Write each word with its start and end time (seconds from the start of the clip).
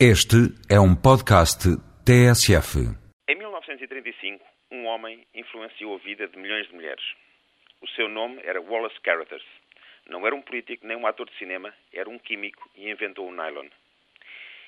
Este 0.00 0.50
é 0.68 0.74
um 0.80 0.92
podcast 0.92 1.70
TSF. 2.04 2.82
Em 3.28 3.36
1935, 3.36 4.44
um 4.72 4.86
homem 4.86 5.24
influenciou 5.32 5.94
a 5.94 5.98
vida 5.98 6.26
de 6.26 6.36
milhões 6.36 6.66
de 6.66 6.74
mulheres. 6.74 7.04
O 7.80 7.86
seu 7.90 8.08
nome 8.08 8.42
era 8.42 8.60
Wallace 8.60 9.00
Carothers. 9.02 9.44
Não 10.08 10.26
era 10.26 10.34
um 10.34 10.42
político 10.42 10.84
nem 10.84 10.96
um 10.96 11.06
ator 11.06 11.30
de 11.30 11.38
cinema, 11.38 11.72
era 11.92 12.10
um 12.10 12.18
químico 12.18 12.68
e 12.74 12.90
inventou 12.90 13.28
o 13.28 13.32
nylon. 13.32 13.68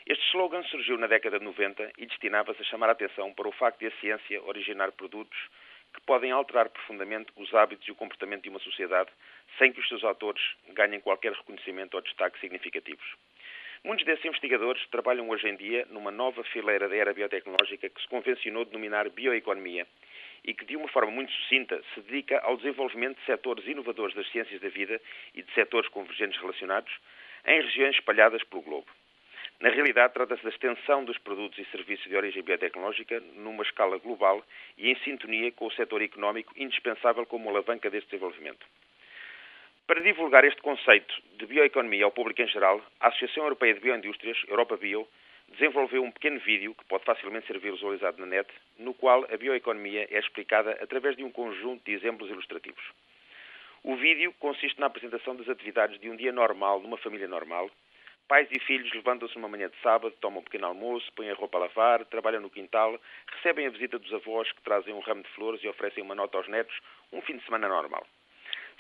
Este 0.06 0.24
slogan 0.28 0.62
surgiu 0.62 0.96
na 0.96 1.08
década 1.08 1.40
de 1.40 1.45
90 1.45 1.90
e 1.99 2.06
destinava-se 2.06 2.63
a 2.63 2.65
chamar 2.65 2.90
a 2.90 2.93
atenção 2.93 3.35
para 3.35 3.49
o 3.49 3.53
facto 3.53 3.81
de 3.81 3.88
a 3.88 3.99
ciência 3.99 4.40
originar 4.45 4.93
produtos 4.93 5.37
que 5.93 6.01
podem 6.03 6.31
alterar 6.31 6.69
profundamente 6.69 7.33
os 7.35 7.53
hábitos 7.53 7.88
e 7.88 7.90
o 7.90 7.97
comportamento 7.97 8.45
de 8.45 8.51
uma 8.51 8.61
sociedade 8.61 9.11
sem 9.58 9.72
que 9.72 9.81
os 9.81 9.88
seus 9.88 10.04
autores 10.04 10.43
ganhem 10.69 11.01
qualquer 11.01 11.33
reconhecimento 11.33 11.97
ou 11.97 12.03
destaque 12.03 12.38
significativos. 12.38 13.04
Muitos 13.85 14.04
desses 14.04 14.24
investigadores 14.24 14.85
trabalham 14.88 15.29
hoje 15.29 15.49
em 15.49 15.56
dia 15.56 15.87
numa 15.90 16.11
nova 16.11 16.43
fileira 16.45 16.88
da 16.88 16.97
era 16.97 17.12
biotecnológica 17.12 17.89
que 17.89 18.01
se 18.01 18.09
convencionou 18.09 18.65
denominar 18.65 19.09
bioeconomia 19.11 19.87
e 20.45 20.55
que, 20.55 20.65
de 20.65 20.77
uma 20.77 20.89
forma 20.89 21.11
muito 21.11 21.33
sucinta, 21.33 21.83
se 21.95 22.01
dedica 22.01 22.39
ao 22.41 22.57
desenvolvimento 22.57 23.19
de 23.19 23.27
setores 23.27 23.67
inovadores 23.67 24.15
das 24.15 24.29
ciências 24.31 24.61
da 24.61 24.69
vida 24.69 25.01
e 25.34 25.43
de 25.43 25.53
setores 25.53 25.89
convergentes 25.91 26.41
relacionados 26.41 26.93
em 27.47 27.61
regiões 27.61 27.95
espalhadas 27.95 28.43
pelo 28.45 28.62
globo. 28.62 28.87
Na 29.61 29.70
realidade, 29.70 30.12
trata-se 30.12 30.43
da 30.43 30.51
extensão 30.51 31.05
dos 31.05 31.17
produtos 31.19 31.59
e 31.59 31.65
serviços 31.70 32.06
de 32.06 32.17
origem 32.17 32.43
biotecnológica 32.43 33.20
numa 33.37 33.62
escala 33.62 33.97
global 33.98 34.45
e 34.77 34.91
em 34.91 34.97
sintonia 34.98 35.51
com 35.53 35.67
o 35.67 35.73
setor 35.73 36.03
económico 36.03 36.53
indispensável 36.56 37.25
como 37.25 37.48
alavanca 37.48 37.89
deste 37.89 38.11
desenvolvimento. 38.11 38.67
Para 39.87 40.01
divulgar 40.01 40.45
este 40.45 40.61
conceito 40.63 41.15
de 41.39 41.47
bioeconomia 41.47 42.05
ao 42.05 42.11
público 42.11 42.43
em 42.43 42.49
geral, 42.49 42.85
a 42.99 43.07
Associação 43.07 43.45
Europeia 43.45 43.73
de 43.73 43.79
Bioindústrias, 43.79 44.37
Europa 44.49 44.77
Bio, 44.77 45.07
desenvolveu 45.49 46.03
um 46.03 46.11
pequeno 46.11 46.41
vídeo 46.41 46.75
que 46.75 46.85
pode 46.87 47.05
facilmente 47.05 47.47
ser 47.47 47.61
visualizado 47.61 48.19
na 48.19 48.27
net, 48.27 48.49
no 48.81 48.93
qual 48.93 49.25
a 49.33 49.37
bioeconomia 49.37 50.09
é 50.11 50.19
explicada 50.19 50.73
através 50.83 51.17
de 51.17 51.23
um 51.23 51.31
conjunto 51.31 51.84
de 51.84 51.93
exemplos 51.93 52.28
ilustrativos. 52.28 52.83
O 53.84 53.95
vídeo 53.95 54.34
consiste 54.41 54.81
na 54.81 54.87
apresentação 54.87 55.37
das 55.37 55.48
atividades 55.48 56.00
de 56.00 56.11
um 56.11 56.17
dia 56.17 56.33
normal 56.33 56.81
numa 56.81 56.98
família 56.98 57.28
normal. 57.28 57.71
Pais 58.27 58.48
e 58.50 58.59
filhos 58.59 58.93
levantam-se 58.93 59.37
numa 59.37 59.47
manhã 59.47 59.69
de 59.69 59.81
sábado, 59.83 60.17
tomam 60.21 60.41
um 60.41 60.45
pequeno 60.45 60.67
almoço, 60.67 61.12
põem 61.15 61.31
a 61.31 61.34
roupa 61.34 61.59
a 61.59 61.61
lavar, 61.61 62.05
trabalham 62.06 62.41
no 62.41 62.50
quintal, 62.50 63.00
recebem 63.37 63.69
a 63.69 63.71
visita 63.71 64.00
dos 64.00 64.12
avós 64.12 64.50
que 64.50 64.62
trazem 64.62 64.93
um 64.93 64.98
ramo 64.98 65.23
de 65.23 65.28
flores 65.28 65.62
e 65.62 65.69
oferecem 65.69 66.03
uma 66.03 66.17
nota 66.17 66.37
aos 66.37 66.48
netos, 66.48 66.77
um 67.12 67.23
fim 67.23 67.37
de 67.37 67.45
semana 67.45 67.69
normal. 67.69 68.05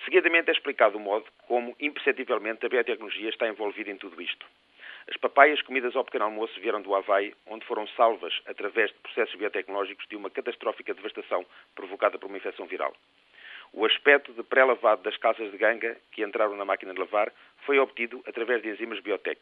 Seguidamente 0.04 0.50
é 0.50 0.52
explicado 0.52 0.98
o 0.98 1.00
modo 1.00 1.26
como, 1.48 1.74
imperceptivelmente, 1.80 2.64
a 2.64 2.68
biotecnologia 2.68 3.28
está 3.28 3.48
envolvida 3.48 3.90
em 3.90 3.96
tudo 3.96 4.20
isto. 4.20 4.46
As 5.08 5.16
papaias 5.16 5.62
comidas 5.62 5.94
ao 5.94 6.04
pequeno 6.04 6.24
almoço 6.24 6.60
vieram 6.60 6.82
do 6.82 6.94
Havaí, 6.94 7.32
onde 7.46 7.64
foram 7.64 7.86
salvas, 7.88 8.34
através 8.46 8.90
de 8.90 8.98
processos 8.98 9.34
biotecnológicos, 9.36 10.06
de 10.08 10.16
uma 10.16 10.30
catastrófica 10.30 10.94
devastação 10.94 11.46
provocada 11.74 12.18
por 12.18 12.26
uma 12.26 12.36
infecção 12.36 12.66
viral. 12.66 12.94
O 13.72 13.84
aspecto 13.84 14.32
de 14.32 14.42
pré-lavado 14.42 15.02
das 15.02 15.16
calças 15.16 15.50
de 15.50 15.58
ganga 15.58 15.96
que 16.12 16.24
entraram 16.24 16.56
na 16.56 16.64
máquina 16.64 16.92
de 16.92 16.98
lavar 16.98 17.32
foi 17.64 17.78
obtido 17.78 18.22
através 18.26 18.62
de 18.62 18.70
enzimas 18.70 19.00
biotec. 19.00 19.40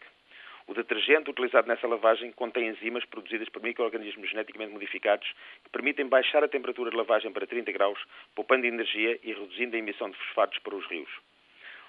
O 0.67 0.73
detergente 0.73 1.31
utilizado 1.31 1.69
nessa 1.69 1.87
lavagem 1.87 2.33
contém 2.33 2.69
enzimas 2.69 3.05
produzidas 3.05 3.49
por 3.51 3.63
micro-organismos 3.63 4.31
geneticamente 4.31 4.73
modificados 4.73 5.31
que 5.63 5.71
permitem 5.71 6.07
baixar 6.07 6.43
a 6.43 6.49
temperatura 6.49 6.91
de 6.91 6.97
lavagem 6.97 7.31
para 7.31 7.47
30 7.47 7.71
graus, 7.71 7.99
poupando 8.35 8.67
energia 8.67 9.19
e 9.23 9.33
reduzindo 9.35 9.77
a 9.77 9.79
emissão 9.79 10.09
de 10.09 10.17
fosfatos 10.17 10.59
para 10.61 10.75
os 10.75 10.87
rios. 10.87 11.11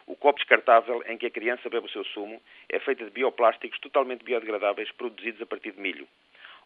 O 0.05 0.15
copo 0.15 0.37
descartável 0.37 1.01
em 1.07 1.17
que 1.17 1.25
a 1.25 1.31
criança 1.31 1.69
bebe 1.69 1.87
o 1.87 1.89
seu 1.89 2.03
sumo 2.05 2.41
é 2.67 2.77
feito 2.79 3.05
de 3.05 3.11
bioplásticos 3.11 3.79
totalmente 3.79 4.25
biodegradáveis 4.25 4.91
produzidos 4.91 5.41
a 5.41 5.45
partir 5.45 5.71
de 5.71 5.79
milho. 5.79 6.07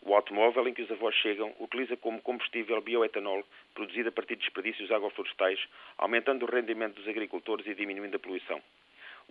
O 0.01 0.15
automóvel 0.15 0.67
em 0.67 0.73
que 0.73 0.81
os 0.81 0.91
avós 0.91 1.13
chegam 1.15 1.53
utiliza 1.59 1.95
como 1.95 2.21
combustível 2.21 2.81
bioetanol 2.81 3.45
produzido 3.75 4.09
a 4.09 4.11
partir 4.11 4.35
de 4.35 4.41
desperdícios 4.41 4.91
agroflorestais, 4.91 5.59
aumentando 5.97 6.45
o 6.45 6.51
rendimento 6.51 6.95
dos 6.95 7.07
agricultores 7.07 7.67
e 7.67 7.75
diminuindo 7.75 8.15
a 8.15 8.19
poluição. 8.19 8.61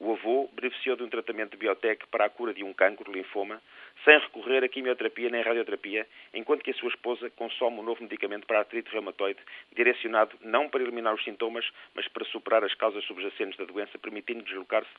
O 0.01 0.13
avô 0.13 0.49
beneficiou 0.53 0.95
de 0.97 1.03
um 1.03 1.09
tratamento 1.09 1.51
de 1.53 1.57
biotec 1.57 2.07
para 2.07 2.25
a 2.25 2.31
cura 2.31 2.55
de 2.55 2.63
um 2.63 2.73
cancro, 2.73 3.11
linfoma, 3.11 3.61
sem 4.05 4.17
recorrer 4.21 4.63
a 4.63 4.69
quimioterapia 4.69 5.29
nem 5.29 5.43
radioterapia, 5.43 6.07
enquanto 6.33 6.63
que 6.63 6.71
a 6.71 6.75
sua 6.75 6.89
esposa 6.89 7.29
consome 7.31 7.81
um 7.81 7.83
novo 7.83 8.03
medicamento 8.03 8.47
para 8.47 8.59
a 8.59 8.61
artrite 8.61 8.93
reumatoide, 8.93 9.41
direcionado 9.75 10.37
não 10.41 10.69
para 10.69 10.83
eliminar 10.83 11.13
os 11.15 11.25
sintomas, 11.25 11.69
mas 11.95 12.07
para 12.07 12.25
superar 12.27 12.63
as 12.63 12.75
causas 12.75 13.05
subjacentes 13.05 13.59
da 13.59 13.65
doença, 13.65 13.99
permitindo 13.99 14.45
deslocar-se 14.45 14.91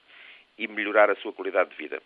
e 0.57 0.67
melhorar 0.67 1.09
a 1.09 1.15
sua 1.15 1.31
qualidade 1.31 1.69
de 1.69 1.77
vida. 1.77 2.01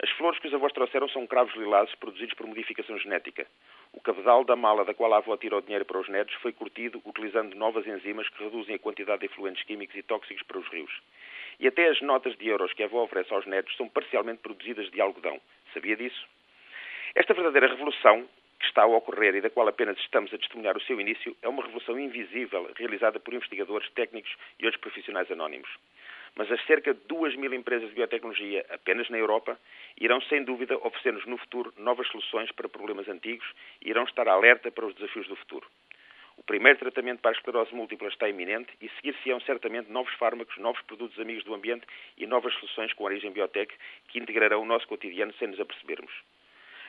As 0.00 0.10
flores 0.10 0.38
que 0.38 0.46
os 0.46 0.54
avós 0.54 0.72
trouxeram 0.72 1.08
são 1.08 1.26
cravos 1.26 1.52
lilazes 1.56 1.92
produzidos 1.96 2.34
por 2.34 2.46
modificação 2.46 2.96
genética. 2.98 3.44
O 3.92 4.00
cabedal 4.00 4.44
da 4.44 4.54
mala 4.54 4.84
da 4.84 4.94
qual 4.94 5.12
a 5.12 5.16
avó 5.16 5.36
tirou 5.36 5.60
dinheiro 5.60 5.84
para 5.84 5.98
os 5.98 6.08
netos 6.08 6.34
foi 6.36 6.52
curtido 6.52 7.02
utilizando 7.04 7.56
novas 7.56 7.84
enzimas 7.84 8.28
que 8.28 8.44
reduzem 8.44 8.76
a 8.76 8.78
quantidade 8.78 9.20
de 9.20 9.26
efluentes 9.26 9.64
químicos 9.64 9.96
e 9.96 10.02
tóxicos 10.04 10.44
para 10.44 10.58
os 10.58 10.68
rios. 10.68 10.92
E 11.58 11.66
até 11.66 11.88
as 11.88 12.00
notas 12.00 12.36
de 12.38 12.46
euros 12.46 12.72
que 12.74 12.84
a 12.84 12.86
avó 12.86 13.02
oferece 13.02 13.34
aos 13.34 13.44
netos 13.46 13.76
são 13.76 13.88
parcialmente 13.88 14.40
produzidas 14.40 14.88
de 14.88 15.00
algodão. 15.00 15.40
Sabia 15.74 15.96
disso? 15.96 16.28
Esta 17.16 17.34
verdadeira 17.34 17.66
revolução 17.66 18.28
que 18.60 18.66
está 18.66 18.82
a 18.82 18.86
ocorrer 18.86 19.34
e 19.34 19.40
da 19.40 19.50
qual 19.50 19.66
apenas 19.66 19.98
estamos 19.98 20.32
a 20.32 20.38
testemunhar 20.38 20.76
o 20.76 20.80
seu 20.82 21.00
início 21.00 21.36
é 21.42 21.48
uma 21.48 21.62
revolução 21.64 21.98
invisível 21.98 22.70
realizada 22.76 23.18
por 23.18 23.34
investigadores, 23.34 23.90
técnicos 23.90 24.32
e 24.60 24.64
outros 24.64 24.80
profissionais 24.80 25.28
anónimos. 25.30 25.68
Mas 26.34 26.50
as 26.50 26.64
cerca 26.66 26.94
de 26.94 27.00
2 27.08 27.36
mil 27.36 27.52
empresas 27.52 27.88
de 27.88 27.94
biotecnologia 27.94 28.64
apenas 28.70 29.08
na 29.10 29.18
Europa 29.18 29.58
irão 30.00 30.20
sem 30.22 30.44
dúvida 30.44 30.76
oferecer-nos 30.78 31.26
no 31.26 31.38
futuro 31.38 31.72
novas 31.76 32.06
soluções 32.08 32.50
para 32.52 32.68
problemas 32.68 33.08
antigos 33.08 33.46
e 33.82 33.90
irão 33.90 34.04
estar 34.04 34.28
alerta 34.28 34.70
para 34.70 34.86
os 34.86 34.94
desafios 34.94 35.26
do 35.26 35.36
futuro. 35.36 35.66
O 36.38 36.42
primeiro 36.44 36.78
tratamento 36.78 37.20
para 37.20 37.32
a 37.32 37.34
esclerose 37.34 37.74
múltipla 37.74 38.08
está 38.08 38.28
iminente 38.28 38.72
e 38.80 38.88
seguir-se-ão 38.90 39.40
certamente 39.40 39.90
novos 39.90 40.14
fármacos, 40.14 40.56
novos 40.58 40.80
produtos 40.82 41.18
amigos 41.18 41.42
do 41.42 41.52
ambiente 41.52 41.84
e 42.16 42.26
novas 42.28 42.54
soluções 42.54 42.92
com 42.92 43.04
origem 43.04 43.32
biotec 43.32 43.74
que 44.06 44.20
integrarão 44.20 44.62
o 44.62 44.64
nosso 44.64 44.86
cotidiano 44.86 45.34
sem 45.34 45.48
nos 45.48 45.58
apercebermos. 45.58 46.12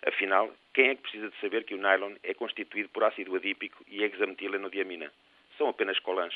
Afinal, 0.06 0.54
quem 0.74 0.90
é 0.90 0.96
que 0.96 1.02
precisa 1.02 1.30
de 1.30 1.36
saber 1.42 1.64
que 1.66 1.74
o 1.74 1.78
nylon 1.78 2.14
é 2.24 2.34
constituído 2.34 2.90
por 2.90 3.04
ácido 3.04 3.36
adípico 3.36 3.84
e 3.88 4.04
hexametilenodiamina? 4.04 5.12
São 5.58 5.68
apenas 5.68 5.98
colãs. 6.00 6.34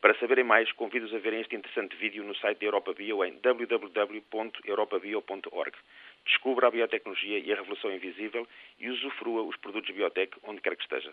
Para 0.00 0.16
saberem 0.20 0.44
mais, 0.44 0.70
convido-os 0.72 1.12
a 1.12 1.18
verem 1.18 1.40
este 1.40 1.56
interessante 1.56 1.96
vídeo 1.96 2.22
no 2.22 2.32
site 2.36 2.60
da 2.60 2.66
Europa 2.66 2.94
Bio 2.94 3.24
em 3.24 3.36
www.europabio.org. 3.40 5.76
Descubra 6.24 6.68
a 6.68 6.70
biotecnologia 6.70 7.40
e 7.40 7.52
a 7.52 7.56
revolução 7.56 7.92
invisível 7.92 8.46
e 8.78 8.88
usufrua 8.90 9.42
os 9.42 9.56
produtos 9.56 9.92
biotec 9.92 10.38
onde 10.44 10.60
quer 10.60 10.76
que 10.76 10.82
esteja. 10.82 11.12